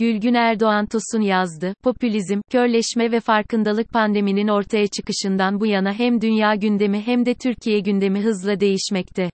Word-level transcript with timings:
Gülgün 0.00 0.34
Erdoğan 0.34 0.86
Tosun 0.86 1.20
yazdı, 1.20 1.74
popülizm, 1.82 2.40
körleşme 2.50 3.12
ve 3.12 3.20
farkındalık 3.20 3.92
pandeminin 3.92 4.48
ortaya 4.48 4.86
çıkışından 4.86 5.60
bu 5.60 5.66
yana 5.66 5.92
hem 5.92 6.20
dünya 6.20 6.54
gündemi 6.54 7.00
hem 7.00 7.26
de 7.26 7.34
Türkiye 7.34 7.80
gündemi 7.80 8.20
hızla 8.20 8.60
değişmekte. 8.60 9.30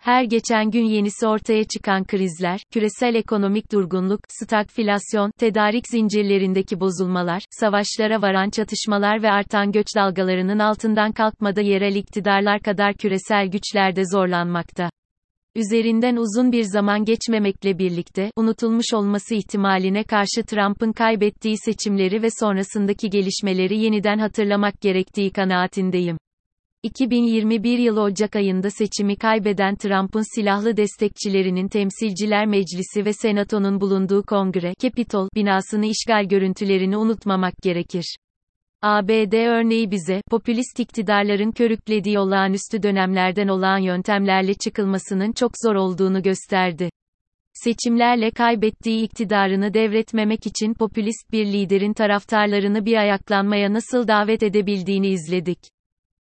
Her 0.00 0.24
geçen 0.24 0.70
gün 0.70 0.84
yenisi 0.84 1.26
ortaya 1.26 1.64
çıkan 1.64 2.04
krizler, 2.04 2.60
küresel 2.72 3.14
ekonomik 3.14 3.72
durgunluk, 3.72 4.20
stagflasyon, 4.28 5.30
tedarik 5.38 5.84
zincirlerindeki 5.88 6.80
bozulmalar, 6.80 7.42
savaşlara 7.50 8.22
varan 8.22 8.50
çatışmalar 8.50 9.22
ve 9.22 9.30
artan 9.30 9.72
göç 9.72 9.86
dalgalarının 9.96 10.58
altından 10.58 11.12
kalkmada 11.12 11.60
yerel 11.60 11.94
iktidarlar 11.94 12.60
kadar 12.60 12.94
küresel 12.94 13.46
güçlerde 13.46 14.02
zorlanmakta. 14.12 14.90
Üzerinden 15.56 16.16
uzun 16.16 16.52
bir 16.52 16.62
zaman 16.62 17.04
geçmemekle 17.04 17.78
birlikte, 17.78 18.30
unutulmuş 18.36 18.86
olması 18.94 19.34
ihtimaline 19.34 20.04
karşı 20.04 20.42
Trump'ın 20.46 20.92
kaybettiği 20.92 21.56
seçimleri 21.58 22.22
ve 22.22 22.28
sonrasındaki 22.40 23.10
gelişmeleri 23.10 23.78
yeniden 23.78 24.18
hatırlamak 24.18 24.80
gerektiği 24.80 25.30
kanaatindeyim. 25.30 26.16
2021 26.82 27.78
yılı 27.78 28.02
Ocak 28.02 28.36
ayında 28.36 28.70
seçimi 28.70 29.16
kaybeden 29.16 29.76
Trump'ın 29.76 30.34
silahlı 30.34 30.76
destekçilerinin 30.76 31.68
Temsilciler 31.68 32.46
Meclisi 32.46 33.04
ve 33.04 33.12
Senato'nun 33.12 33.80
bulunduğu 33.80 34.22
Kongre, 34.22 34.74
Capitol 34.80 35.28
binasını 35.34 35.86
işgal 35.86 36.24
görüntülerini 36.24 36.96
unutmamak 36.96 37.54
gerekir. 37.62 38.16
ABD 38.86 39.32
örneği 39.32 39.90
bize, 39.90 40.22
popülist 40.30 40.80
iktidarların 40.80 41.52
körüklediği 41.52 42.18
olağanüstü 42.18 42.82
dönemlerden 42.82 43.48
olağan 43.48 43.78
yöntemlerle 43.78 44.54
çıkılmasının 44.54 45.32
çok 45.32 45.52
zor 45.64 45.74
olduğunu 45.74 46.22
gösterdi. 46.22 46.90
Seçimlerle 47.52 48.30
kaybettiği 48.30 49.04
iktidarını 49.04 49.74
devretmemek 49.74 50.46
için 50.46 50.74
popülist 50.74 51.32
bir 51.32 51.46
liderin 51.46 51.92
taraftarlarını 51.92 52.86
bir 52.86 52.96
ayaklanmaya 52.96 53.72
nasıl 53.72 54.08
davet 54.08 54.42
edebildiğini 54.42 55.08
izledik. 55.08 55.58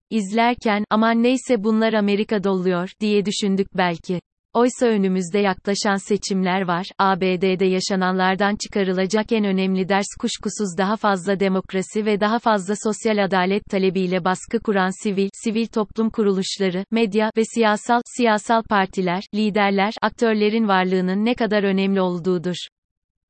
İzlerken, 0.09 0.83
aman 0.89 1.23
neyse 1.23 1.63
bunlar 1.63 1.93
Amerika'da 1.93 2.51
oluyor, 2.51 2.89
diye 2.99 3.25
düşündük 3.25 3.77
belki. 3.77 4.21
Oysa 4.53 4.85
önümüzde 4.85 5.39
yaklaşan 5.39 5.95
seçimler 5.95 6.61
var, 6.61 6.85
ABD'de 6.97 7.65
yaşananlardan 7.65 8.55
çıkarılacak 8.55 9.31
en 9.31 9.45
önemli 9.45 9.89
ders 9.89 10.05
kuşkusuz 10.19 10.77
daha 10.77 10.95
fazla 10.95 11.39
demokrasi 11.39 12.05
ve 12.05 12.19
daha 12.19 12.39
fazla 12.39 12.73
sosyal 12.83 13.23
adalet 13.23 13.65
talebiyle 13.65 14.25
baskı 14.25 14.59
kuran 14.59 15.03
sivil, 15.03 15.29
sivil 15.43 15.67
toplum 15.67 16.09
kuruluşları, 16.09 16.85
medya 16.91 17.31
ve 17.37 17.41
siyasal, 17.55 18.01
siyasal 18.17 18.63
partiler, 18.63 19.23
liderler, 19.35 19.93
aktörlerin 20.01 20.67
varlığının 20.67 21.25
ne 21.25 21.35
kadar 21.35 21.63
önemli 21.63 22.01
olduğudur. 22.01 22.55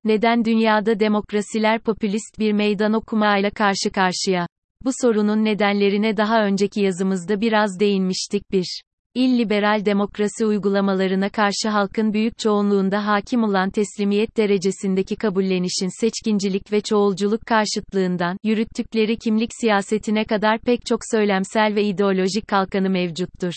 Neden 0.03 0.45
dünyada 0.45 0.99
demokrasiler 0.99 1.79
popülist 1.79 2.39
bir 2.39 2.53
meydan 2.53 2.93
okumayla 2.93 3.49
karşı 3.49 3.91
karşıya? 3.93 4.47
Bu 4.85 4.91
sorunun 5.01 5.45
nedenlerine 5.45 6.17
daha 6.17 6.43
önceki 6.43 6.81
yazımızda 6.81 7.41
biraz 7.41 7.79
değinmiştik 7.79 8.51
bir. 8.51 8.81
İlliberal 9.15 9.85
demokrasi 9.85 10.45
uygulamalarına 10.45 11.29
karşı 11.29 11.69
halkın 11.69 12.13
büyük 12.13 12.37
çoğunluğunda 12.37 13.07
hakim 13.07 13.43
olan 13.43 13.69
teslimiyet 13.69 14.37
derecesindeki 14.37 15.15
kabullenişin 15.15 16.01
seçkincilik 16.01 16.71
ve 16.71 16.81
çoğulculuk 16.81 17.45
karşıtlığından, 17.45 18.37
yürüttükleri 18.43 19.17
kimlik 19.17 19.49
siyasetine 19.61 20.25
kadar 20.25 20.59
pek 20.59 20.85
çok 20.85 20.99
söylemsel 21.11 21.75
ve 21.75 21.83
ideolojik 21.83 22.47
kalkanı 22.47 22.89
mevcuttur. 22.89 23.53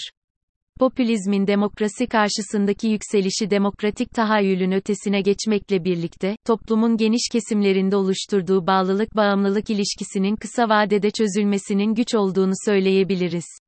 Popülizmin 0.78 1.46
demokrasi 1.46 2.06
karşısındaki 2.06 2.89
yükselişi 2.89 3.50
demokratik 3.50 4.11
tahayyülün 4.11 4.72
ötesine 4.72 5.20
geçmekle 5.20 5.84
birlikte, 5.84 6.36
toplumun 6.46 6.96
geniş 6.96 7.28
kesimlerinde 7.33 7.96
oluşturduğu 7.96 8.66
bağlılık-bağımlılık 8.66 9.70
ilişkisinin 9.70 10.36
kısa 10.36 10.68
vadede 10.68 11.11
çözülmesinin 11.11 11.94
güç 11.94 12.14
olduğunu 12.14 12.52
söyleyebiliriz. 12.64 13.63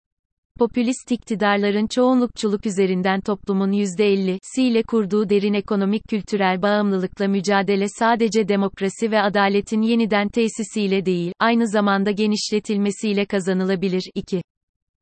Popülist 0.59 1.13
iktidarların 1.13 1.87
çoğunlukçuluk 1.87 2.67
üzerinden 2.67 3.21
toplumun 3.21 3.73
%50'siyle 3.73 4.83
kurduğu 4.83 5.29
derin 5.29 5.55
ekonomik 5.55 6.03
kültürel 6.09 6.63
bağımlılıkla 6.63 7.29
mücadele 7.29 7.87
sadece 7.89 8.49
demokrasi 8.49 9.11
ve 9.11 9.21
adaletin 9.21 9.83
yeniden 9.83 10.29
tesisiyle 10.29 11.07
değil, 11.07 11.33
aynı 11.41 11.69
zamanda 11.69 12.11
genişletilmesiyle 12.11 13.25
kazanılabilir. 13.25 14.03
2. 14.15 14.43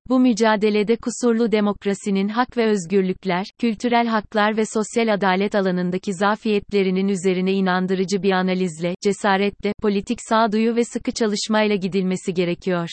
Bu 0.08 0.20
mücadelede 0.20 0.96
kusurlu 0.96 1.52
demokrasinin 1.52 2.28
hak 2.28 2.56
ve 2.56 2.66
özgürlükler, 2.66 3.46
kültürel 3.58 4.06
haklar 4.06 4.56
ve 4.56 4.64
sosyal 4.66 5.14
adalet 5.14 5.54
alanındaki 5.54 6.14
zafiyetlerinin 6.14 7.08
üzerine 7.08 7.52
inandırıcı 7.52 8.22
bir 8.22 8.32
analizle, 8.32 8.94
cesaretle, 9.04 9.72
politik 9.82 10.18
sağduyu 10.28 10.76
ve 10.76 10.84
sıkı 10.84 11.12
çalışmayla 11.12 11.76
gidilmesi 11.76 12.34
gerekiyor. 12.34 12.88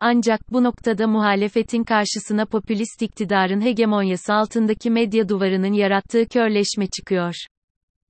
Ancak 0.00 0.52
bu 0.52 0.64
noktada 0.64 1.06
muhalefetin 1.06 1.84
karşısına 1.84 2.46
popülist 2.46 3.02
iktidarın 3.02 3.60
hegemonyası 3.60 4.34
altındaki 4.34 4.90
medya 4.90 5.28
duvarının 5.28 5.72
yarattığı 5.72 6.26
körleşme 6.26 6.86
çıkıyor. 6.86 7.34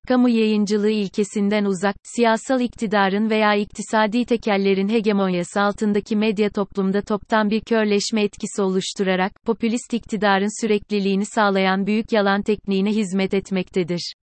Kamu 0.07 0.29
yayıncılığı 0.29 0.89
ilkesinden 0.89 1.65
uzak, 1.65 1.95
siyasal 2.03 2.61
iktidarın 2.61 3.29
veya 3.29 3.55
iktisadi 3.55 4.25
tekellerin 4.25 4.89
hegemonyası 4.89 5.61
altındaki 5.61 6.15
medya 6.15 6.49
toplumda 6.49 7.01
toptan 7.01 7.49
bir 7.49 7.61
körleşme 7.61 8.23
etkisi 8.23 8.61
oluşturarak, 8.61 9.31
popülist 9.45 9.93
iktidarın 9.93 10.61
sürekliliğini 10.61 11.25
sağlayan 11.25 11.87
büyük 11.87 12.11
yalan 12.11 12.41
tekniğine 12.41 12.89
hizmet 12.89 13.33
etmektedir 13.33 14.13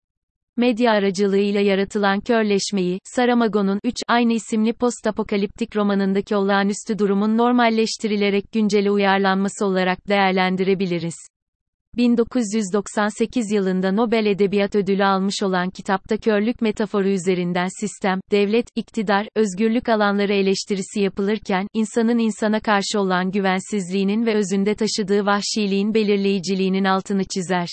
medya 0.57 0.93
aracılığıyla 0.93 1.61
yaratılan 1.61 2.21
körleşmeyi, 2.21 2.99
Saramago'nun 3.05 3.81
3 3.85 3.97
aynı 4.09 4.33
isimli 4.33 4.73
postapokaliptik 4.73 5.77
romanındaki 5.77 6.37
olağanüstü 6.37 6.99
durumun 6.99 7.39
normalleştirilerek 7.39 8.53
güncele 8.53 8.91
uyarlanması 8.91 9.67
olarak 9.67 10.09
değerlendirebiliriz. 10.09 11.17
1998 11.97 13.51
yılında 13.51 13.93
Nobel 13.93 14.27
Edebiyat 14.27 14.75
Ödülü 14.75 15.05
almış 15.05 15.43
olan 15.43 15.71
kitapta 15.71 16.17
körlük 16.17 16.63
metaforu 16.63 17.09
üzerinden 17.09 17.69
sistem, 17.81 18.21
devlet, 18.31 18.67
iktidar, 18.75 19.29
özgürlük 19.37 19.89
alanları 19.89 20.33
eleştirisi 20.33 21.01
yapılırken, 21.01 21.67
insanın 21.75 22.19
insana 22.19 22.61
karşı 22.61 23.01
olan 23.01 23.31
güvensizliğinin 23.31 24.27
ve 24.27 24.35
özünde 24.35 24.75
taşıdığı 24.75 25.27
vahşiliğin 25.27 25.95
belirleyiciliğinin 25.95 26.85
altını 26.85 27.25
çizer. 27.25 27.69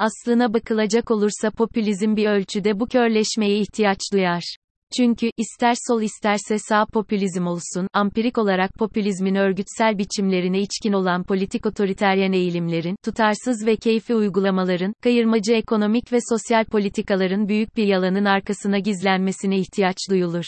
Aslına 0.00 0.54
bakılacak 0.54 1.10
olursa 1.10 1.50
popülizm 1.50 2.16
bir 2.16 2.26
ölçüde 2.26 2.80
bu 2.80 2.86
körleşmeye 2.86 3.58
ihtiyaç 3.58 3.98
duyar. 4.12 4.56
Çünkü, 4.96 5.30
ister 5.36 5.74
sol 5.88 6.02
isterse 6.02 6.58
sağ 6.58 6.86
popülizm 6.86 7.46
olsun, 7.46 7.88
ampirik 7.92 8.38
olarak 8.38 8.70
popülizmin 8.74 9.34
örgütsel 9.34 9.98
biçimlerine 9.98 10.60
içkin 10.60 10.92
olan 10.92 11.24
politik 11.24 11.66
otoriteryen 11.66 12.32
eğilimlerin, 12.32 12.96
tutarsız 13.04 13.66
ve 13.66 13.76
keyfi 13.76 14.14
uygulamaların, 14.14 14.92
kayırmacı 15.02 15.52
ekonomik 15.52 16.12
ve 16.12 16.18
sosyal 16.28 16.64
politikaların 16.64 17.48
büyük 17.48 17.76
bir 17.76 17.86
yalanın 17.86 18.24
arkasına 18.24 18.78
gizlenmesine 18.78 19.58
ihtiyaç 19.58 19.96
duyulur. 20.10 20.44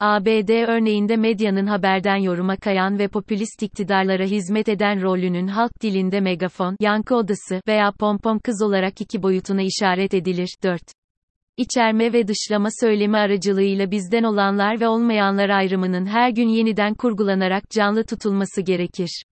ABD 0.00 0.68
örneğinde 0.68 1.16
medyanın 1.16 1.66
haberden 1.66 2.16
yoruma 2.16 2.56
kayan 2.56 2.98
ve 2.98 3.08
popülist 3.08 3.62
iktidarlara 3.62 4.24
hizmet 4.24 4.68
eden 4.68 5.02
rolünün 5.02 5.46
halk 5.46 5.82
dilinde 5.82 6.20
megafon, 6.20 6.76
yankı 6.80 7.16
odası 7.16 7.60
veya 7.68 7.92
pompom 7.92 8.38
kız 8.38 8.62
olarak 8.62 9.00
iki 9.00 9.22
boyutuna 9.22 9.62
işaret 9.62 10.14
edilir. 10.14 10.56
4. 10.62 10.82
İçerme 11.56 12.12
ve 12.12 12.28
dışlama 12.28 12.68
söylemi 12.80 13.16
aracılığıyla 13.16 13.90
bizden 13.90 14.22
olanlar 14.22 14.80
ve 14.80 14.88
olmayanlar 14.88 15.48
ayrımının 15.48 16.06
her 16.06 16.30
gün 16.30 16.48
yeniden 16.48 16.94
kurgulanarak 16.94 17.70
canlı 17.70 18.04
tutulması 18.04 18.62
gerekir. 18.62 19.24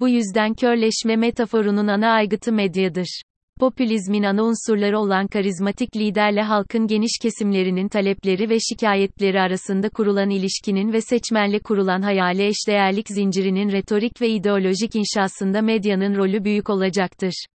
Bu 0.00 0.08
yüzden 0.08 0.54
körleşme 0.54 1.16
metaforunun 1.16 1.86
ana 1.86 2.10
aygıtı 2.10 2.52
medyadır. 2.52 3.22
Popülizmin 3.60 4.22
ana 4.22 4.44
unsurları 4.44 4.98
olan 4.98 5.26
karizmatik 5.26 5.96
liderle 5.96 6.42
halkın 6.42 6.86
geniş 6.86 7.18
kesimlerinin 7.22 7.88
talepleri 7.88 8.50
ve 8.50 8.58
şikayetleri 8.60 9.40
arasında 9.40 9.88
kurulan 9.88 10.30
ilişkinin 10.30 10.92
ve 10.92 11.00
seçmenle 11.00 11.58
kurulan 11.58 12.02
hayali 12.02 12.46
eşdeğerlik 12.46 13.08
zincirinin 13.08 13.72
retorik 13.72 14.20
ve 14.20 14.28
ideolojik 14.28 14.96
inşasında 14.96 15.62
medyanın 15.62 16.16
rolü 16.16 16.44
büyük 16.44 16.70
olacaktır. 16.70 17.46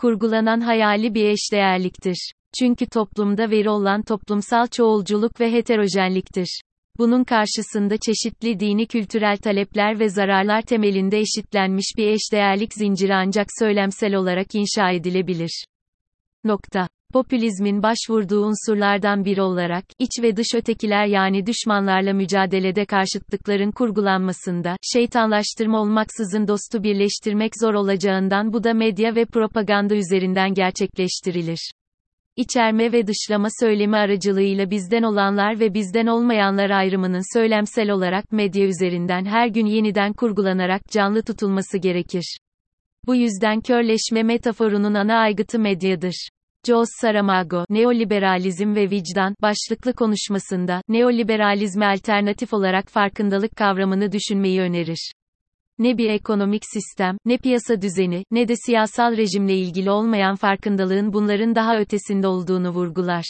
Kurgulanan 0.00 0.60
hayali 0.60 1.14
bir 1.14 1.24
eşdeğerliktir. 1.24 2.32
Çünkü 2.58 2.86
toplumda 2.86 3.50
veri 3.50 3.70
olan 3.70 4.02
toplumsal 4.02 4.66
çoğulculuk 4.66 5.40
ve 5.40 5.52
heterojenliktir. 5.52 6.60
Bunun 6.98 7.24
karşısında 7.24 7.96
çeşitli 7.96 8.60
dini 8.60 8.86
kültürel 8.86 9.36
talepler 9.36 10.00
ve 10.00 10.08
zararlar 10.08 10.62
temelinde 10.62 11.18
eşitlenmiş 11.18 11.86
bir 11.96 12.06
eşdeğerlik 12.06 12.74
zinciri 12.74 13.14
ancak 13.14 13.46
söylemsel 13.58 14.14
olarak 14.14 14.46
inşa 14.54 14.90
edilebilir. 14.90 15.64
Nokta. 16.44 16.88
Popülizmin 17.12 17.82
başvurduğu 17.82 18.44
unsurlardan 18.44 19.24
biri 19.24 19.42
olarak, 19.42 19.84
iç 19.98 20.22
ve 20.22 20.36
dış 20.36 20.46
ötekiler 20.54 21.06
yani 21.06 21.46
düşmanlarla 21.46 22.12
mücadelede 22.12 22.84
karşıtlıkların 22.84 23.70
kurgulanmasında, 23.70 24.76
şeytanlaştırma 24.94 25.80
olmaksızın 25.80 26.48
dostu 26.48 26.82
birleştirmek 26.82 27.52
zor 27.60 27.74
olacağından 27.74 28.52
bu 28.52 28.64
da 28.64 28.74
medya 28.74 29.14
ve 29.14 29.24
propaganda 29.24 29.94
üzerinden 29.94 30.54
gerçekleştirilir. 30.54 31.70
İçerme 32.40 32.92
ve 32.92 33.06
dışlama 33.06 33.48
söylemi 33.60 33.96
aracılığıyla 33.96 34.70
bizden 34.70 35.02
olanlar 35.02 35.60
ve 35.60 35.74
bizden 35.74 36.06
olmayanlar 36.06 36.70
ayrımının 36.70 37.38
söylemsel 37.38 37.90
olarak 37.90 38.32
medya 38.32 38.66
üzerinden 38.66 39.24
her 39.24 39.46
gün 39.46 39.66
yeniden 39.66 40.12
kurgulanarak 40.12 40.82
canlı 40.90 41.22
tutulması 41.22 41.78
gerekir. 41.78 42.38
Bu 43.06 43.14
yüzden 43.14 43.60
körleşme 43.60 44.22
metaforunun 44.22 44.94
ana 44.94 45.14
aygıtı 45.14 45.58
medyadır. 45.58 46.28
Jose 46.66 46.90
Saramago, 47.00 47.64
Neoliberalizm 47.70 48.74
ve 48.74 48.90
Vicdan, 48.90 49.34
başlıklı 49.42 49.92
konuşmasında, 49.92 50.82
neoliberalizme 50.88 51.86
alternatif 51.86 52.52
olarak 52.52 52.88
farkındalık 52.88 53.56
kavramını 53.56 54.12
düşünmeyi 54.12 54.60
önerir. 54.60 55.12
Ne 55.80 55.98
bir 55.98 56.10
ekonomik 56.10 56.62
sistem, 56.72 57.16
ne 57.24 57.38
piyasa 57.38 57.82
düzeni, 57.82 58.24
ne 58.30 58.48
de 58.48 58.54
siyasal 58.66 59.16
rejimle 59.16 59.56
ilgili 59.56 59.90
olmayan 59.90 60.36
farkındalığın 60.36 61.12
bunların 61.12 61.54
daha 61.54 61.78
ötesinde 61.78 62.26
olduğunu 62.26 62.70
vurgular 62.70 63.24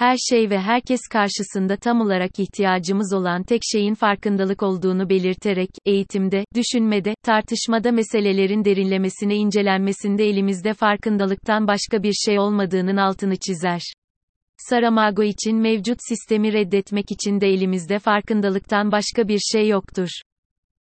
her 0.00 0.16
şey 0.16 0.50
ve 0.50 0.58
herkes 0.58 1.00
karşısında 1.12 1.76
tam 1.76 2.00
olarak 2.00 2.38
ihtiyacımız 2.38 3.12
olan 3.12 3.42
tek 3.42 3.60
şeyin 3.72 3.94
farkındalık 3.94 4.62
olduğunu 4.62 5.08
belirterek, 5.08 5.70
eğitimde, 5.86 6.44
düşünmede, 6.54 7.14
tartışmada 7.22 7.92
meselelerin 7.92 8.64
derinlemesine 8.64 9.34
incelenmesinde 9.36 10.24
elimizde 10.24 10.74
farkındalıktan 10.74 11.66
başka 11.66 12.02
bir 12.02 12.12
şey 12.12 12.38
olmadığının 12.38 12.96
altını 12.96 13.36
çizer. 13.36 13.82
Saramago 14.56 15.22
için 15.22 15.56
mevcut 15.56 15.98
sistemi 16.08 16.52
reddetmek 16.52 17.10
için 17.10 17.40
de 17.40 17.48
elimizde 17.48 17.98
farkındalıktan 17.98 18.92
başka 18.92 19.28
bir 19.28 19.38
şey 19.38 19.68
yoktur. 19.68 20.08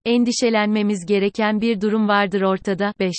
Endişelenmemiz 0.09 1.07
gereken 1.07 1.61
bir 1.61 1.81
durum 1.81 2.09
vardır 2.09 2.43
ortada. 2.43 2.93
5. 3.01 3.15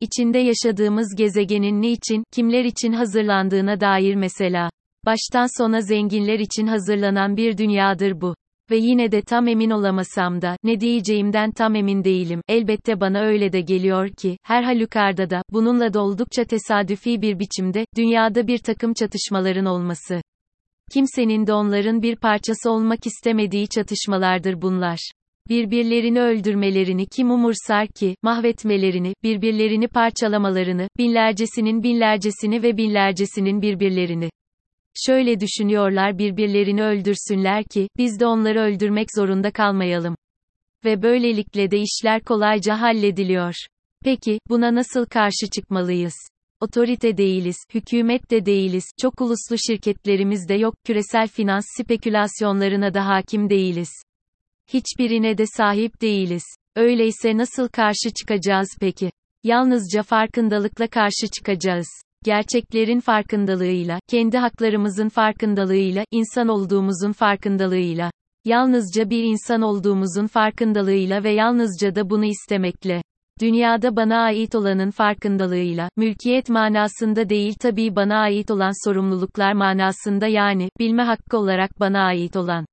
İçinde 0.00 0.38
yaşadığımız 0.38 1.14
gezegenin 1.18 1.82
niçin, 1.82 2.24
kimler 2.32 2.64
için 2.64 2.92
hazırlandığına 2.92 3.80
dair 3.80 4.14
mesela. 4.14 4.70
Baştan 5.06 5.62
sona 5.62 5.80
zenginler 5.80 6.38
için 6.38 6.66
hazırlanan 6.66 7.36
bir 7.36 7.58
dünyadır 7.58 8.20
bu. 8.20 8.34
Ve 8.70 8.76
yine 8.76 9.12
de 9.12 9.22
tam 9.22 9.48
emin 9.48 9.70
olamasam 9.70 10.42
da, 10.42 10.56
ne 10.64 10.80
diyeceğimden 10.80 11.50
tam 11.50 11.74
emin 11.74 12.04
değilim. 12.04 12.40
Elbette 12.48 13.00
bana 13.00 13.20
öyle 13.20 13.52
de 13.52 13.60
geliyor 13.60 14.08
ki, 14.08 14.36
her 14.42 14.62
halükarda 14.62 15.30
da, 15.30 15.42
bununla 15.50 15.94
da 15.94 16.00
oldukça 16.00 16.44
tesadüfi 16.44 17.22
bir 17.22 17.38
biçimde, 17.38 17.86
dünyada 17.96 18.46
bir 18.46 18.58
takım 18.58 18.94
çatışmaların 18.94 19.66
olması. 19.66 20.22
Kimsenin 20.92 21.46
de 21.46 21.52
onların 21.52 22.02
bir 22.02 22.16
parçası 22.16 22.70
olmak 22.70 23.06
istemediği 23.06 23.68
çatışmalardır 23.68 24.62
bunlar. 24.62 25.12
Birbirlerini 25.48 26.20
öldürmelerini 26.20 27.06
kim 27.06 27.30
umursar 27.30 27.88
ki, 27.88 28.16
mahvetmelerini, 28.22 29.14
birbirlerini 29.22 29.88
parçalamalarını, 29.88 30.88
binlercesinin 30.98 31.82
binlercesini 31.82 32.62
ve 32.62 32.76
binlercesinin 32.76 33.62
birbirlerini. 33.62 34.30
Şöyle 35.06 35.40
düşünüyorlar 35.40 36.18
birbirlerini 36.18 36.82
öldürsünler 36.82 37.64
ki, 37.64 37.88
biz 37.98 38.20
de 38.20 38.26
onları 38.26 38.60
öldürmek 38.60 39.08
zorunda 39.16 39.50
kalmayalım. 39.50 40.16
Ve 40.84 41.02
böylelikle 41.02 41.70
de 41.70 41.80
işler 41.80 42.22
kolayca 42.22 42.80
hallediliyor. 42.80 43.54
Peki, 44.04 44.38
buna 44.48 44.74
nasıl 44.74 45.06
karşı 45.06 45.50
çıkmalıyız? 45.54 46.14
Otorite 46.60 47.16
değiliz, 47.16 47.56
hükümet 47.74 48.30
de 48.30 48.46
değiliz, 48.46 48.84
çok 49.00 49.20
uluslu 49.20 49.56
şirketlerimiz 49.66 50.48
de 50.48 50.54
yok, 50.54 50.74
küresel 50.84 51.28
finans 51.28 51.64
spekülasyonlarına 51.80 52.94
da 52.94 53.06
hakim 53.06 53.50
değiliz. 53.50 53.90
Hiçbirine 54.72 55.38
de 55.38 55.44
sahip 55.46 56.02
değiliz. 56.02 56.44
Öyleyse 56.76 57.36
nasıl 57.36 57.68
karşı 57.68 58.10
çıkacağız 58.18 58.68
peki? 58.80 59.10
Yalnızca 59.44 60.02
farkındalıkla 60.02 60.86
karşı 60.86 61.28
çıkacağız 61.36 61.86
gerçeklerin 62.24 63.00
farkındalığıyla, 63.00 64.00
kendi 64.08 64.38
haklarımızın 64.38 65.08
farkındalığıyla, 65.08 66.04
insan 66.10 66.48
olduğumuzun 66.48 67.12
farkındalığıyla, 67.12 68.10
yalnızca 68.44 69.10
bir 69.10 69.22
insan 69.22 69.62
olduğumuzun 69.62 70.26
farkındalığıyla 70.26 71.24
ve 71.24 71.30
yalnızca 71.30 71.94
da 71.94 72.10
bunu 72.10 72.24
istemekle. 72.24 73.02
Dünyada 73.40 73.96
bana 73.96 74.18
ait 74.18 74.54
olanın 74.54 74.90
farkındalığıyla, 74.90 75.88
mülkiyet 75.96 76.48
manasında 76.48 77.28
değil 77.28 77.54
tabii 77.60 77.96
bana 77.96 78.18
ait 78.18 78.50
olan 78.50 78.88
sorumluluklar 78.88 79.52
manasında 79.52 80.26
yani, 80.26 80.68
bilme 80.78 81.02
hakkı 81.02 81.38
olarak 81.38 81.80
bana 81.80 82.02
ait 82.02 82.36
olan. 82.36 82.66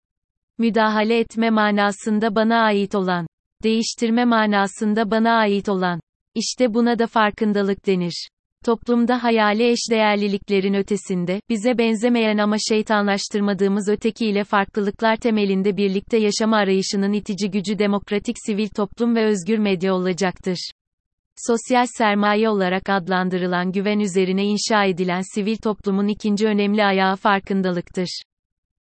Müdahale 0.59 1.19
etme 1.19 1.49
manasında 1.49 2.35
bana 2.35 2.63
ait 2.63 2.95
olan. 2.95 3.27
Değiştirme 3.63 4.25
manasında 4.25 5.11
bana 5.11 5.31
ait 5.31 5.69
olan. 5.69 5.99
İşte 6.35 6.73
buna 6.73 6.99
da 6.99 7.07
farkındalık 7.07 7.87
denir. 7.87 8.27
Toplumda 8.65 9.23
hayali 9.23 9.71
eşdeğerliliklerin 9.71 10.73
ötesinde, 10.73 11.41
bize 11.49 11.77
benzemeyen 11.77 12.37
ama 12.37 12.55
şeytanlaştırmadığımız 12.69 13.89
ötekiyle 13.89 14.43
farklılıklar 14.43 15.15
temelinde 15.15 15.77
birlikte 15.77 16.17
yaşama 16.17 16.57
arayışının 16.57 17.13
itici 17.13 17.51
gücü 17.51 17.79
demokratik 17.79 18.35
sivil 18.45 18.69
toplum 18.69 19.15
ve 19.15 19.25
özgür 19.25 19.57
medya 19.57 19.93
olacaktır. 19.93 20.71
Sosyal 21.47 21.85
sermaye 21.97 22.49
olarak 22.49 22.89
adlandırılan 22.89 23.71
güven 23.71 23.99
üzerine 23.99 24.43
inşa 24.43 24.85
edilen 24.85 25.21
sivil 25.35 25.57
toplumun 25.57 26.07
ikinci 26.07 26.47
önemli 26.47 26.83
ayağı 26.83 27.15
farkındalıktır. 27.15 28.21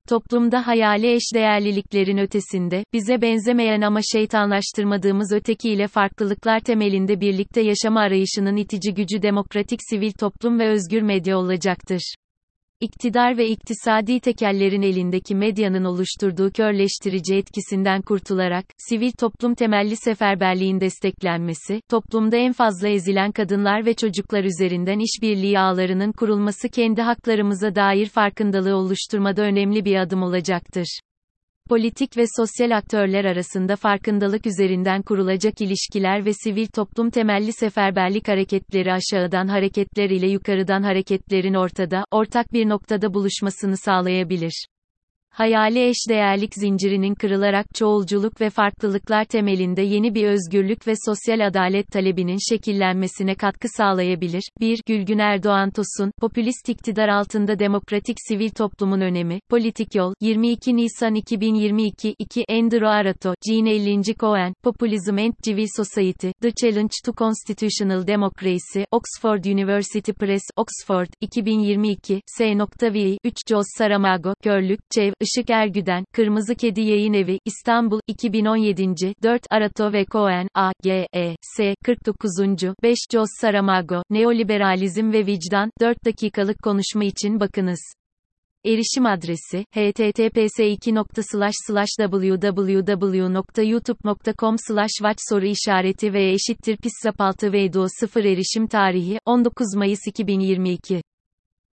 Toplumda 0.09 0.67
hayali 0.67 1.15
eşdeğerliliklerin 1.15 2.19
ötesinde, 2.19 2.85
bize 2.93 3.23
benzemeyen 3.23 3.81
ama 3.81 4.01
şeytanlaştırmadığımız 4.13 5.33
ötekiyle 5.33 5.89
farklılıklar 5.89 6.61
temelinde 6.61 7.21
birlikte 7.21 7.61
yaşama 7.61 8.01
arayışının 8.01 8.57
itici 8.57 8.95
gücü 8.95 9.23
demokratik 9.23 9.81
sivil 9.91 10.13
toplum 10.13 10.59
ve 10.59 10.69
özgür 10.69 11.03
medya 11.03 11.39
olacaktır. 11.39 12.15
İktidar 12.81 13.39
ve 13.39 13.49
iktisadi 13.49 14.21
tekellerin 14.21 14.83
elindeki 14.83 15.35
medyanın 15.35 15.85
oluşturduğu 15.85 16.51
körleştirici 16.51 17.37
etkisinden 17.37 18.03
kurtularak, 18.03 18.65
sivil 18.79 19.13
toplum 19.13 19.55
temelli 19.55 19.97
seferberliğin 19.97 20.81
desteklenmesi, 20.81 21.81
toplumda 21.91 22.37
en 22.37 22.53
fazla 22.53 22.89
ezilen 22.89 23.33
kadınlar 23.33 23.87
ve 23.87 23.95
çocuklar 23.95 24.45
üzerinden 24.45 24.99
işbirliği 24.99 25.59
ağlarının 25.59 26.13
kurulması 26.13 26.69
kendi 26.69 27.03
haklarımıza 27.03 27.75
dair 27.75 28.07
farkındalığı 28.07 28.77
oluşturmada 28.77 29.43
önemli 29.43 29.85
bir 29.85 29.97
adım 29.97 30.23
olacaktır 30.23 31.01
politik 31.69 32.17
ve 32.17 32.25
sosyal 32.37 32.77
aktörler 32.77 33.25
arasında 33.25 33.77
farkındalık 33.77 34.47
üzerinden 34.47 35.03
kurulacak 35.03 35.61
ilişkiler 35.61 36.25
ve 36.25 36.33
sivil 36.33 36.67
toplum 36.67 37.11
temelli 37.11 37.53
seferberlik 37.53 38.29
hareketleri 38.29 38.93
aşağıdan 38.93 39.49
hareketler 39.49 40.11
ile 40.11 40.29
yukarıdan 40.29 40.83
hareketlerin 40.83 41.55
ortada, 41.55 42.05
ortak 42.11 42.53
bir 42.53 42.69
noktada 42.69 43.15
buluşmasını 43.15 43.77
sağlayabilir 43.77 44.67
hayali 45.37 45.89
eşdeğerlik 45.89 46.55
zincirinin 46.55 47.15
kırılarak 47.15 47.67
çoğulculuk 47.75 48.41
ve 48.41 48.51
farklılıklar 48.51 49.25
temelinde 49.25 49.83
yeni 49.83 50.15
bir 50.15 50.27
özgürlük 50.29 50.87
ve 50.87 50.93
sosyal 51.07 51.47
adalet 51.47 51.89
talebinin 51.93 52.39
şekillenmesine 52.49 53.35
katkı 53.35 53.69
sağlayabilir. 53.77 54.43
1. 54.61 54.81
Gülgün 54.87 55.19
Erdoğan 55.19 55.71
Tosun, 55.71 56.11
Popülist 56.21 56.69
iktidar 56.69 57.09
altında 57.09 57.59
demokratik 57.59 58.17
sivil 58.29 58.51
toplumun 58.51 59.01
önemi, 59.01 59.41
Politik 59.51 59.95
Yol, 59.95 60.15
22 60.21 60.77
Nisan 60.77 61.15
2022 61.15 62.15
2. 62.19 62.45
Andrew 62.49 62.89
Arato, 62.89 63.35
Jean 63.49 63.67
50. 63.67 64.03
Cohen, 64.03 64.55
Populism 64.63 65.19
and 65.19 65.33
Civil 65.43 65.67
Society, 65.77 66.29
The 66.43 66.53
Challenge 66.61 66.93
to 67.05 67.13
Constitutional 67.13 68.07
Democracy, 68.07 68.85
Oxford 68.91 69.45
University 69.45 70.13
Press, 70.13 70.43
Oxford, 70.57 71.09
2022, 71.21 72.21
S.V. 72.27 73.19
3. 73.25 73.35
Jos 73.49 73.67
Saramago, 73.79 74.35
Körlük, 74.43 74.81
Çev, 74.91 75.13
Işık 75.27 75.51
Ergüden, 75.51 76.05
Kırmızı 76.13 76.55
Kedi 76.55 76.81
Yayın 76.81 77.13
Evi, 77.13 77.39
İstanbul, 77.45 78.01
2017. 78.07 79.15
4. 79.23 79.43
Arato 79.51 79.93
ve 79.93 80.05
Cohen, 80.05 80.49
A. 80.55 80.73
G. 80.83 81.07
E. 81.15 81.37
S. 81.57 81.75
49. 81.85 82.33
5. 82.83 82.99
Jos 83.13 83.29
Saramago, 83.41 84.03
Neoliberalizm 84.11 85.13
ve 85.13 85.27
Vicdan, 85.27 85.71
4 85.81 86.05
dakikalık 86.05 86.63
konuşma 86.63 87.05
için 87.05 87.41
bakınız. 87.41 87.95
Erişim 88.65 89.07
adresi 89.07 89.65
https 89.75 90.61
www.youtube.com 92.01 94.57
watch 94.57 95.19
soru 95.29 95.47
işareti 95.47 96.13
ve 96.13 96.31
eşittir 96.31 96.77
pissapaltı 96.77 97.53
ve 97.53 97.71
0 98.01 98.25
erişim 98.25 98.67
tarihi 98.67 99.19
19 99.25 99.75
Mayıs 99.77 100.07
2022 100.07 101.03